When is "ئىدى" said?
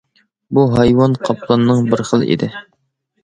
2.35-2.49